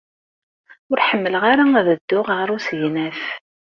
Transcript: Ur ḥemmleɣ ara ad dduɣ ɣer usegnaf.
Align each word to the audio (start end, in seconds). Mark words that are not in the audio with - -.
Ur 0.91 0.99
ḥemmleɣ 1.07 1.43
ara 1.51 1.63
ad 1.79 1.87
dduɣ 1.97 2.27
ɣer 2.37 2.47
usegnaf. 2.55 3.21